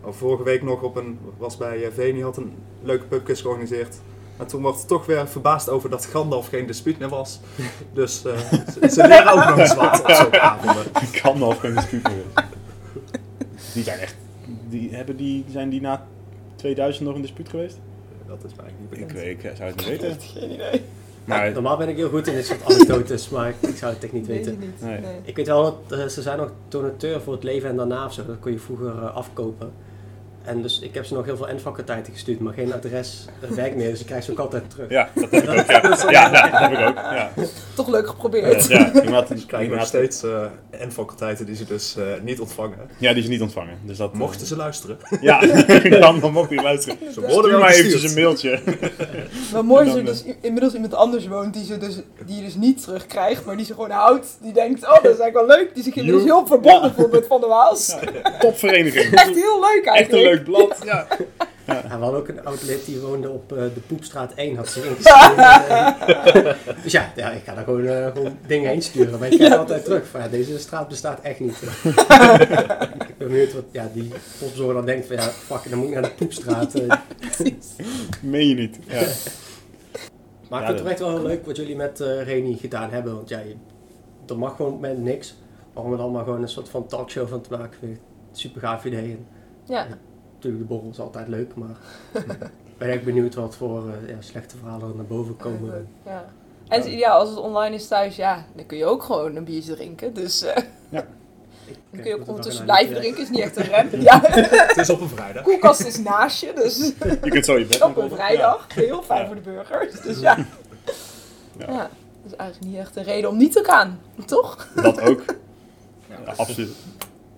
[0.05, 0.11] Ja.
[0.11, 3.95] vorige week nog op een, was bij eh, Veni, had een leuke pubquiz georganiseerd.
[4.37, 7.39] Maar toen werd toch weer verbaasd over dat Gandalf geen dispuut meer was.
[7.93, 8.37] Dus eh,
[8.81, 10.85] ze, ze leren ook nog eens wat op zo'n avonden.
[11.01, 12.43] Ik kan nog geen dispuut meer.
[13.73, 14.15] Die zijn echt.
[14.69, 16.07] Die, hebben die, zijn die na
[16.55, 17.77] 2000 nog in dispuut geweest?
[18.27, 19.25] Dat is mij eigenlijk niet Ik, bekend.
[19.25, 20.21] weet- ik zou het niet weten.
[20.41, 20.81] Geen idee.
[21.29, 24.13] Maar Normaal ben ik heel goed in dit soort anekdotes, maar ik zou het echt
[24.13, 24.59] niet weten.
[24.59, 24.81] niet.
[24.81, 24.99] Nee.
[24.99, 25.15] Nee.
[25.23, 28.13] Ik weet wel dat eh, ze zijn nog donateur voor het leven en daarna of
[28.13, 28.25] zo.
[28.25, 29.71] Dat kon je vroeger eh, afkopen.
[30.49, 33.75] En dus ik heb ze nog heel veel endfaculteiten gestuurd, maar geen adres, dat werkt
[33.75, 33.89] meer.
[33.89, 34.89] Dus ik krijg ze ook altijd terug.
[34.89, 36.11] ja, dat heb ik ook.
[36.11, 36.95] Ja, ja, ja, dat heb ik ook.
[36.95, 37.31] Ja,
[37.75, 38.67] Toch leuk geprobeerd.
[38.67, 40.45] ja, Ze krijgen nog steeds eh
[40.87, 42.77] N-faculteiten die ze dus eh, niet ontvangen.
[42.97, 43.77] Ja, die ze niet ontvangen.
[43.85, 44.97] Dus dat, Mochten ze luisteren.
[45.21, 45.39] Ja,
[45.99, 46.97] dan, dan mocht hij luisteren.
[47.13, 48.59] Ze worden maar eventjes een mailtje.
[49.53, 52.55] Maar mooi is er dus inmiddels iemand anders woont die, ze dus, die je dus
[52.55, 54.37] niet terugkrijgt, maar die ze gewoon houdt.
[54.41, 55.73] Die denkt, oh dat is eigenlijk wel leuk.
[55.73, 56.37] Die zich inmiddels Joep.
[56.37, 57.95] heel verbonden voelt met Van der Waals.
[58.39, 59.13] Topvereniging.
[59.13, 59.97] Echt heel leuk eigenlijk.
[59.97, 60.77] Echt een leuk blad.
[60.83, 61.07] Ja.
[61.65, 64.67] Ja, we hadden ook een oud lid die woonde op eh, de Poepstraat 1, had
[64.69, 66.55] zich ingeschreven.
[66.83, 69.19] dus ja, ja, ik ga daar gewoon, eh, gewoon dingen heen sturen.
[69.19, 71.61] Maar ik krijg altijd terug van, ja, deze straat bestaat echt niet.
[73.07, 74.07] ik ben benieuwd wat ja, die
[74.39, 76.73] postbezorger dan denkt van, ja, fuck, dan moet ik naar de Poepstraat.
[76.73, 76.97] eh.
[78.21, 78.79] Meen je niet.
[78.87, 79.01] Ja.
[80.49, 82.89] Maar ik Ja, vind het echt wel heel leuk wat jullie met eh Reni gedaan
[82.91, 83.15] hebben.
[83.15, 83.55] Want ja, je-
[84.27, 85.35] er mag gewoon met niks.
[85.73, 87.97] Maar om er dan maar gewoon een soort van talkshow van te maken, vind ik
[88.31, 88.99] een super gaaf idee.
[89.11, 89.25] En
[89.65, 89.87] Ja,
[90.43, 91.75] natuurlijk, de borrel is altijd leuk, maar
[92.71, 95.87] ik ben echt benieuwd wat voor eh, ja, slechte verhalen er naar boven komen.
[96.05, 96.25] ja.
[96.67, 99.35] En het is ideaal, als het online is thuis, ja, dan kun je ook gewoon
[99.35, 100.13] een biertje drinken.
[100.13, 100.55] Dus eh,
[100.91, 101.03] dan
[101.91, 104.01] kun je ook ondertussen blijven drinken, is niet echt een rem.
[104.01, 105.43] Ja, Het is op een vrijdag.
[105.43, 106.91] koelkast is naast je, dus
[107.23, 108.67] Je kunt zo je bed op een vrijdag.
[108.73, 109.25] Heel fijn Ja.
[109.25, 110.01] voor de burgers.
[110.01, 110.37] Dus ja.
[111.57, 111.71] Ja.
[111.71, 111.89] ja.
[112.23, 114.67] Dat is eigenlijk niet echt een reden om niet te gaan, toch?
[114.75, 115.23] Ja, dat ook.
[116.09, 116.69] Ja, absoluut.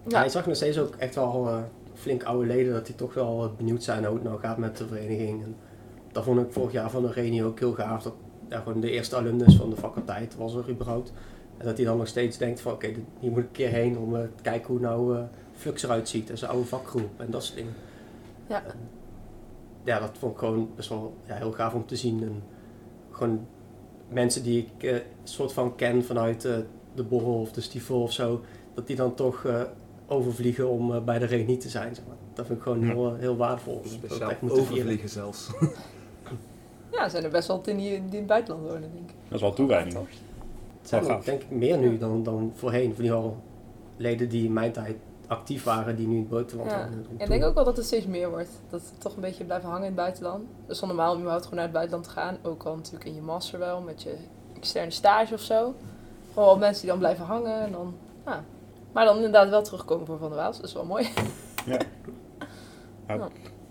[0.08, 0.24] Ja, Ja.
[0.24, 1.58] je zag nog steeds ook echt wel eh,
[2.02, 4.88] flink oude leden dat die toch wel benieuwd zijn hoe het nou gaat met de
[4.88, 5.44] vereniging.
[5.44, 5.56] En
[6.12, 8.04] dat vond ik vorig jaar van de Reni ook heel gaaf.
[8.04, 8.14] Dat
[8.50, 11.14] ja, gewoon de eerste alumnus van de faculteit was er überhaupt.
[11.58, 13.70] En dat hij dan nog steeds denkt van oké, dit- hier moet ik een keer
[13.70, 16.30] heen om eh, te kijken hoe nou eh Flux eruit ziet.
[16.30, 17.74] En zijn oude vakgroep en dat soort dingen.
[18.48, 18.64] Ja.
[18.64, 18.78] En,
[19.84, 22.24] ja, dat vond ik gewoon best wel ja, heel gaaf om te zien.
[22.24, 22.44] En
[23.12, 23.46] gewoon
[24.10, 26.42] mensen die ik eh, soort van ken vanuit
[26.96, 28.42] de borrel of de stiefel of zo.
[28.74, 29.46] Dat die dan toch
[30.12, 31.96] overvliegen om eh, bij de reunie te zijn.
[31.96, 32.16] Zeg maar.
[32.34, 32.86] Dat vind ik gewoon Ja.
[32.86, 33.82] heel, eh, heel waardevol.
[33.82, 35.48] Dat dat Speciaal overvliegen zelfs.
[36.92, 39.16] Ja, er zijn er best wel in die, die in het buitenland wonen, denk ik.
[39.28, 39.94] Dat is wel toewijding.
[39.96, 42.94] Het zijn er denk ik meer nu dan, dan voorheen.
[42.94, 43.38] Van die al
[43.98, 44.96] leden die in mijn tijd
[45.28, 46.84] actief waren, die nu in het buitenland Ja.
[46.84, 47.06] wonen.
[47.18, 48.50] Ik denk ook wel dat het steeds meer wordt.
[48.70, 50.44] Dat het toch een beetje blijven hangen in het buitenland.
[50.62, 52.38] Het is wel normaal om überhaupt gewoon naar het buitenland te gaan.
[52.42, 54.16] Ook al natuurlijk in je master wel, met je
[54.56, 55.74] externe stage of zo.
[56.34, 57.94] Gewoon mensen die dan blijven hangen en dan,
[58.26, 58.44] ja.
[58.94, 60.58] Maar dan inderdaad wel terugkomen voor Van der Waals.
[60.58, 61.08] Dat is wel mooi.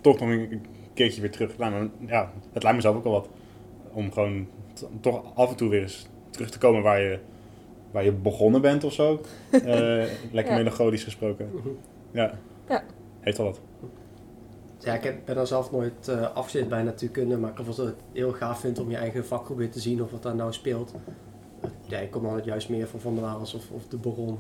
[0.01, 1.59] Toch nog een keertje weer terug.
[1.59, 3.29] Nou, ja, het lijkt me zelf ook wel wat.
[3.93, 4.47] om gewoon
[5.01, 7.19] toch af en toe weer eens terug te komen waar je,
[7.91, 9.21] waar je begonnen bent of zo.
[9.51, 9.61] Eh,
[10.33, 10.57] lekker Ja.
[10.59, 11.51] melancholisch gesproken.
[12.11, 12.39] Ja.
[12.69, 12.83] Ja.
[13.21, 13.61] Heeft al wat.
[14.79, 17.95] Ja, ik heb, ben er zelf nooit eh afgezet bij natuurkunde, maar ik heb het
[18.13, 20.95] heel gaaf vind om je eigen vakgroep weer te zien of wat daar nou speelt.
[21.87, 24.39] Ja, ik kom dan het juist meer van Van der Waals of, of de Baron.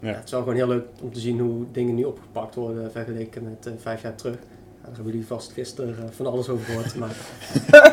[0.00, 0.08] Ja.
[0.08, 2.92] Ja, het is wel gewoon heel leuk om te zien hoe dingen nu opgepakt worden
[2.92, 4.34] vergeleken met eh, vijf jaar terug.
[4.34, 7.10] Ja, daar hebben jullie vast gisteren eh, van alles over gehoord, maar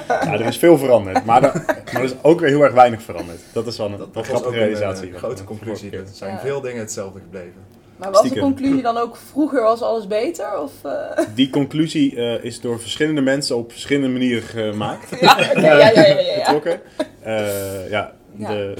[0.26, 3.02] Ja, er is veel veranderd, maar, er- maar er is ook weer heel erg weinig
[3.02, 3.40] veranderd.
[3.54, 5.12] Dat is wel een, Dat, een dat was ook grappige een realisatie.
[5.12, 5.92] eh, grote conclusie.
[5.98, 6.40] Er zijn Ja.
[6.40, 7.74] veel dingen hetzelfde gebleven.
[7.98, 10.60] Maar was de conclusie dan ook vroeger was alles beter?
[10.62, 11.26] Of, eh?
[11.36, 15.20] Die conclusie eh, is door verschillende mensen op verschillende manieren gemaakt.
[15.20, 16.20] Ja, ja, ja, ja, ja.
[16.20, 16.44] ja.
[16.44, 16.82] Getrokken.
[17.22, 18.48] Eh, ja, Ja.
[18.50, 18.74] De,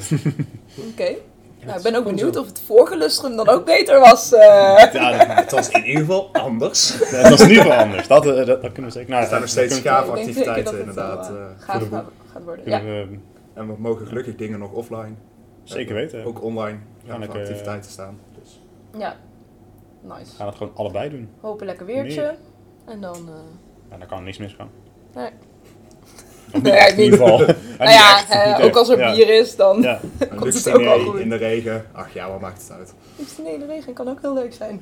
[0.92, 1.16] Oké.
[1.66, 2.40] Nou, het ik ben ook benieuwd zo.
[2.42, 4.34] of het vorige lustrum dan ook beter was.
[4.34, 4.40] eh.
[4.94, 6.98] ja, dat, Het was in ieder geval anders.
[7.12, 8.08] dat is in ieder geval anders.
[8.08, 9.10] Dat, eh, dat, dat kunnen we zeker.
[9.10, 11.30] Nou, Er staan nog steeds denk gaaf activiteiten het inderdaad.
[11.30, 11.90] eh, eh, gaaf de
[12.34, 12.70] gaat, worden.
[12.70, 12.82] Ja.
[12.84, 13.08] we
[13.54, 15.14] en we mogen gelukkig dingen nog offline.
[15.64, 16.26] zeker weten.
[16.26, 18.20] Ook online Gaan ik, er eh, activiteiten staan.
[18.42, 18.62] Dus.
[18.98, 19.16] ja.
[20.02, 20.32] Nice.
[20.32, 21.30] We gaan het gewoon allebei doen.
[21.42, 22.36] Hopen lekker weertje.
[22.86, 23.16] En dan...
[23.16, 23.34] eh,
[23.92, 24.70] Ja, daar kan niks misgaan.
[25.16, 25.30] Nee.
[26.64, 27.42] Echt, in ieder geval.
[27.80, 29.14] Ja, nou ja, echt, ook als er Ja.
[29.14, 29.82] bier is, dan...
[29.82, 30.00] Ja,
[30.40, 31.20] Komt het ook wel goed.
[31.20, 31.86] in de regen.
[31.94, 32.94] Ach ja, wat maakt het uit?
[33.44, 34.82] Nee, de regen kan ook heel leuk zijn.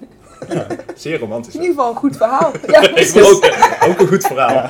[0.96, 1.54] Zeer romantisch.
[1.56, 2.52] In ieder geval een goed verhaal.
[2.72, 3.14] Ja, precies.
[3.14, 3.46] wil ook,
[3.88, 4.68] ook een goed verhaal.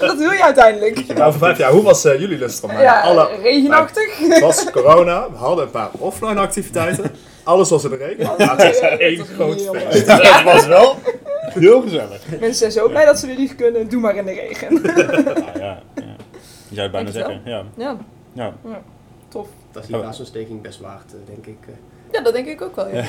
[0.00, 1.16] Dat wil je uiteindelijk.
[1.16, 2.70] Maar over vijf jaar, hoe was eh, jullie lustrum?
[2.78, 4.18] Ja, Alle, regenachtig.
[4.18, 7.12] het was corona, we hadden een paar offline activiteiten.
[7.42, 8.30] Alles was in de regen.
[8.38, 10.06] Ja, het was één groot feest.
[10.06, 10.96] Het was wel
[11.66, 12.28] heel gezellig.
[12.30, 13.88] Mensen zijn zo blij dat ze weer niet kunnen.
[13.88, 14.72] Doe maar in de regen.
[14.74, 16.16] Nou, ja, ja.
[16.68, 17.40] Je zou het bijna zeggen.
[17.44, 17.64] Ja.
[17.76, 17.96] Ja,
[18.32, 18.54] Ja.
[19.28, 19.48] tof.
[19.72, 21.56] dat is die blaasontsteking best waard, eh, denk ik.
[21.68, 21.74] eh.
[22.12, 23.04] Ja, dat denk ik ook wel, ja.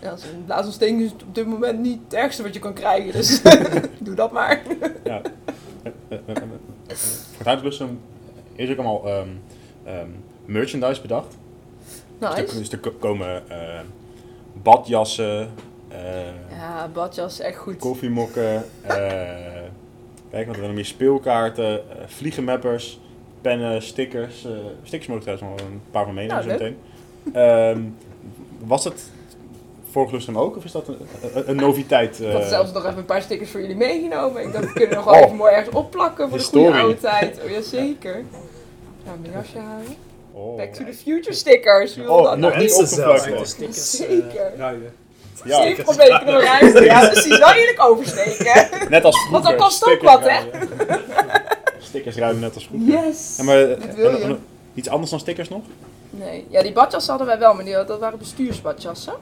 [0.00, 3.12] Ja, zo'n blaasontsteking is op dit moment niet het ergste wat je kan krijgen.
[3.12, 3.42] Dus
[4.00, 4.62] doe dat maar.
[5.04, 5.20] ja.
[6.08, 8.00] Voor het huidlustrum
[8.54, 9.28] is ook allemaal ehm,
[9.84, 10.08] ehm,
[10.44, 11.36] merchandise bedacht.
[12.18, 12.58] Dus er, Nice.
[12.58, 13.80] dus er ko- komen eh,
[14.62, 15.50] badjassen,
[16.58, 17.76] Ja, badjas is echt goed.
[17.76, 18.96] koffiemokken, eh,
[20.30, 23.00] kijk wat er nog meer speelkaarten, eh, vliegenmappers,
[23.40, 24.44] pennen, stickers.
[24.44, 24.50] eh
[24.82, 26.78] stickers mogen trouwens nog wel een paar van meenemen Nou, zo meteen.
[27.32, 27.82] Ehm,
[28.66, 29.02] was het
[29.90, 30.96] vorig lustrum ook of is dat een,
[31.34, 32.20] een, een noviteit?
[32.20, 32.32] Ik eh?
[32.32, 34.42] had zelfs nog even een paar stickers voor jullie meegenomen.
[34.42, 35.20] Ik dacht, we kunnen nog wel Oh.
[35.20, 37.40] even mooi ergens opplakken voor de goede oude tijd.
[37.44, 38.24] Oh ja, zeker.
[39.06, 39.96] Ga mijn jasje halen.
[40.32, 40.56] Oh.
[40.56, 41.94] Back to the future stickers.
[41.94, 42.62] Wie wil Oh, dat nog nou?
[42.62, 44.52] niet eh, Zeker.
[44.56, 44.92] ruilen.
[45.44, 46.84] Ja, van weken nog ruimte.
[46.84, 47.38] Ja, precies.
[47.38, 48.68] Wel eerlijk oversteken.
[48.90, 49.42] net als vroeger.
[49.42, 50.38] Want dat kost ook wat, hè?
[51.78, 52.88] Stickers ruimen net als vroeger.
[52.88, 53.34] Yes.
[53.36, 54.24] Ja, maar, Dat wil en- je.
[54.24, 55.62] en- iets anders dan stickers nog?
[56.10, 59.12] Nee, ja, die badjassen hadden wij wel, maar die, dat waren bestuursbadjassen.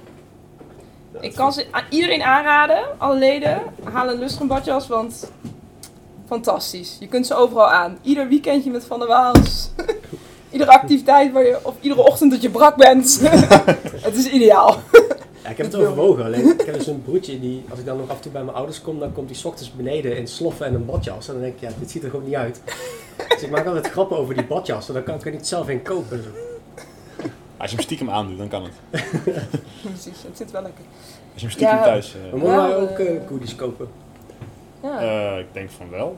[1.21, 5.31] Ik kan ze aan iedereen aanraden, alle leden, haal een lustrum badjas, want
[6.29, 6.97] fantastisch.
[7.01, 7.99] Je kunt ze overal aan.
[8.03, 9.71] Ieder weekendje met Van der Waals.
[10.51, 13.21] Iedere activiteit waar je, of iedere ochtend dat je brak bent.
[14.07, 14.77] het is ideaal.
[15.49, 16.25] Ja, ik heb het overwogen.
[16.25, 18.45] Alleen ik heb dus een broertje die, als ik dan nog af en toe bij
[18.45, 21.27] mijn ouders kom, dan komt hij ochtends beneden in sloffen en een badjas.
[21.29, 22.63] En dan denk ik, ja, dit ziet er gewoon niet uit.
[23.29, 25.69] Dus ik maak altijd grappen over die badjas, en dan kan ik er niet zelf
[25.69, 26.25] in kopen.
[27.57, 28.73] Als je hem stiekem aandoet, dan kan het.
[29.83, 30.85] Precies, het zit wel lekker.
[31.33, 31.83] Als je hem stiekem Ja.
[31.85, 32.15] thuis...
[32.15, 33.89] eh, We moeten Ja, wij ook eh, eh, goodies kopen.
[34.83, 35.01] Ja.
[35.35, 36.17] eh, ik denk van wel.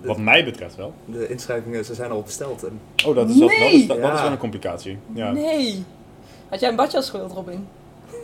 [0.00, 0.92] Wat mij betreft wel.
[1.04, 2.64] De inschrijvingen ze zijn al besteld.
[2.64, 4.98] En Oh, dat is, wel- dat is, dat, dat is wel een complicatie.
[5.12, 5.32] Ja.
[5.32, 5.84] Nee.
[6.48, 7.66] Had jij een badjas gewild, Robin?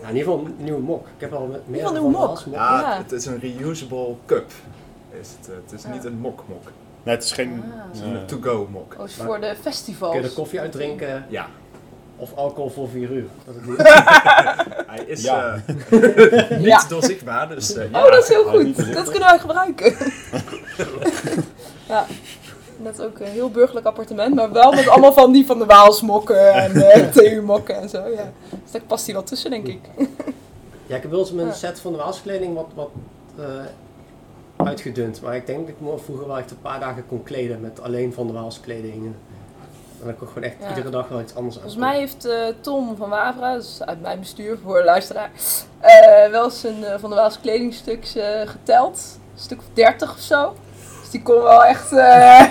[0.06, 1.06] Ja, in ieder geval een nieuwe mok.
[1.06, 2.42] Ik heb al meer ieder geval van een nieuwe mok.
[2.54, 2.96] ja, Ja.
[3.02, 4.50] het is een reusable cup.
[5.20, 5.92] Is het, eh, het is Ja.
[5.92, 6.62] niet een mok-mok.
[7.02, 7.62] Nee, het is geen...
[7.94, 8.00] Ah.
[8.14, 8.94] Is to-go mok.
[8.98, 10.32] Oh, is Maar- voor de Kun je er festivals.
[10.34, 11.46] koffie uitdrinken Ja,
[12.16, 13.24] of alcohol voor 4 uur?
[13.44, 13.76] Dat niet...
[14.86, 15.54] hij is Ja.
[15.66, 16.82] eh, niet Ja.
[16.88, 18.04] doorzichtbaar, dus eh, ja.
[18.04, 18.94] Oh, dat is heel goed.
[18.94, 19.94] Dat kunnen wij gebruiken.
[21.88, 22.06] ja.
[22.76, 26.52] Net ook een heel burgerlijk appartement, maar wel met allemaal van die van de Waalsmokken
[26.54, 27.98] en eh TU-mokken en zo.
[28.08, 28.32] Ja.
[28.62, 29.80] Dus daar past hij wel tussen, denk ik.
[30.86, 31.52] Ja, ik heb wel eens mijn Ja.
[31.52, 32.90] set van de Waalskleding wat, wat
[33.38, 33.44] eh,
[34.66, 35.20] uitgedund.
[35.22, 37.80] Maar ik denk dat ik me vroeger wel echt een paar dagen kon kleden met
[37.82, 38.94] alleen van de Waalskleding.
[39.04, 39.16] En
[40.04, 40.68] dan kon ik gewoon echt Ja.
[40.68, 41.62] iedere dag wel iets anders aan.
[41.62, 45.30] Volgens mij heeft eh, Tom van Wavra, dus uit mijn bestuur voor de luisteraar,
[46.30, 48.04] wel eens een van de Waals kledingstuk
[48.46, 49.18] geteld.
[49.34, 50.54] Een stuk of 30 of zo.
[51.06, 52.42] Dus die kon wel echt, eh,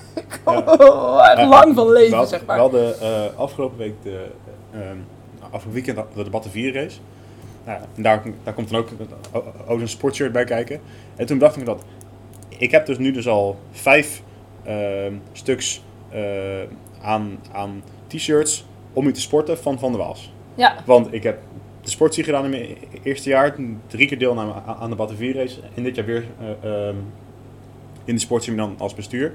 [0.44, 2.56] kon wel echt lang van leven, wel, zeg maar.
[2.56, 4.26] Wel de eh, afgelopen week, de,
[4.72, 4.96] eh, ehm,
[5.40, 6.98] afgelopen weekend, de debatten 4 race.
[7.64, 8.88] Nou, daar, daar komt dan ook,
[9.32, 10.80] ook ook een sportshirt bij kijken.
[11.16, 11.82] En toen dacht ik dat,
[12.48, 14.22] ik heb dus nu dus al vijf
[14.64, 16.20] ehm, stuks eh,
[17.02, 20.32] aan, aan t-shirts om mee te sporten van Van der Waals.
[20.54, 21.38] Ja, Want ik heb
[21.80, 23.54] de sportsie gedaan in mijn eerste jaar,
[23.86, 25.60] drie keer deelname aan- de Battenvier race.
[25.74, 26.24] En dit jaar weer
[26.62, 26.96] eh, ehm,
[28.04, 29.34] in de sportsie dan als bestuur.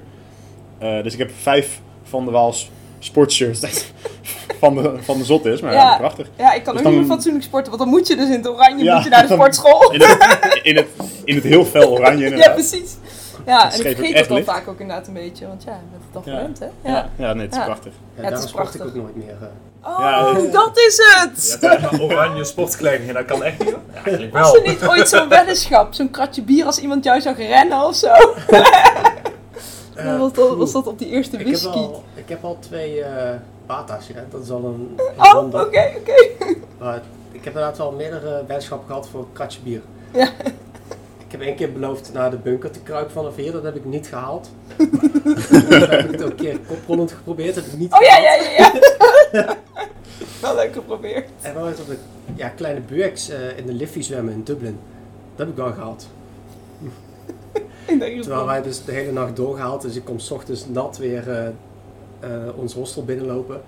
[0.78, 3.60] Eh, dus ik heb vijf Van de Waals sportshirts
[4.60, 5.60] van de, van de zot is.
[5.60, 6.30] Maar ja, prachtig.
[6.36, 8.32] Ja, ik kan Dus ook niet meer fatsoenlijk sporten, want dan moet je dus in
[8.32, 9.92] het oranje Ja, moet je naar de sportschool.
[9.92, 10.86] In het, in het,
[11.24, 12.96] in het heel fel oranje Ja, precies.
[13.48, 16.02] Ja, en ik vergeet dat dan vaak ook inderdaad een beetje, want ja, je bent
[16.12, 16.38] het al Ja.
[16.38, 16.64] gewend, hè?
[16.64, 17.08] Ja, Ja.
[17.16, 17.64] ja nee, het is Ja.
[17.64, 17.92] prachtig.
[17.92, 19.36] Ja, het daarom is sport ik ook nooit meer.
[19.40, 19.48] eh.
[19.90, 21.56] Oh, Ja, dat is Je het!
[21.60, 23.70] hebt maar oranje sportkleding en dat kan echt niet.
[23.70, 23.80] hoor.
[23.94, 24.62] Ja, eigenlijk Was wel.
[24.62, 28.08] er niet ooit zo'n weddenschap, zo'n kratje bier als iemand jou zag rennen of zo?
[29.94, 31.68] Eh, was, dat, was dat op die eerste ik, heb whisky?
[31.78, 33.30] al, ik heb al twee eh
[33.66, 34.32] Bata's gerend.
[34.32, 35.66] Dat is al een, een Oh, oké, ronde.
[35.66, 36.54] oké.
[36.78, 36.94] Maar
[37.32, 39.80] ik heb inderdaad wel meerdere weddenschappen gehad voor een kratje bier.
[40.12, 40.28] Ja.
[41.28, 43.52] Ik heb één keer beloofd naar de bunker te kruipen vanaf hier.
[43.52, 44.50] Dat heb ik niet gehaald.
[44.76, 47.54] Toen heb ik het ook een keer koprollend geprobeerd.
[47.54, 48.44] Dat heb ik niet Oh ja, gehaald.
[48.44, 48.72] ja,
[49.32, 49.56] ja, ja.
[50.42, 51.28] Wel leuk geprobeerd.
[51.40, 51.96] En wel eens op de
[52.34, 54.78] ja, kleine buex eh, in de Liffey zwemmen in Dublin.
[55.36, 56.08] Dat heb ik wel gehaald.
[57.86, 59.82] Ik denk het Terwijl wij dus de hele nacht doorgehaald.
[59.82, 61.46] Dus ik kom 's ochtends nat weer eh,
[62.20, 63.60] eh, ons hostel binnenlopen.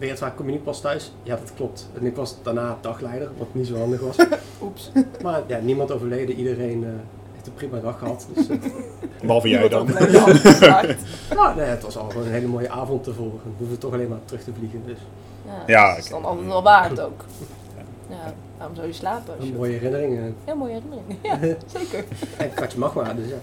[0.00, 1.12] Weet je het waar, kom je niet pas thuis?
[1.22, 1.88] Ja, dat klopt.
[1.98, 4.16] En ik was daarna dagleider, wat niet zo handig was.
[4.62, 4.90] Oeps.
[5.22, 6.34] Maar ja, niemand overleden.
[6.34, 6.90] Iedereen eh,
[7.32, 8.26] heeft een prima dag gehad.
[8.34, 8.56] Dus, eh,
[9.22, 9.86] Behalve jij dan.
[11.34, 13.40] Nou, nee, het was al gewoon een hele mooie avond tevoren.
[13.44, 14.82] We hoeven toch alleen maar terug te vliegen.
[14.86, 14.98] Dus
[15.46, 17.24] Ja, Ja, dat is dan altijd wel waard ook.
[18.08, 19.34] Ja, waarom zou je slapen?
[19.40, 20.18] Een mooie herinnering.
[20.18, 20.24] eh.
[20.44, 21.06] Heel mooie herinnering.
[21.22, 21.38] Ja,
[21.78, 22.04] zeker.
[22.36, 23.36] En een kwartje magma, dus ja.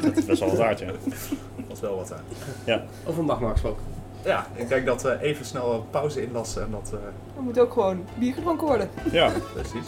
[0.00, 0.86] Dat is best wel wat waard, ja.
[0.86, 2.80] Dat is wel wat aan.
[3.06, 3.82] Over magma gesproken.
[4.24, 6.90] Ja, ik denk dat we even snel een pauze inlassen en dat...
[6.94, 6.98] eh,
[7.36, 8.90] Er moet ook gewoon bier gedronken worden.
[9.12, 9.86] Ja, precies.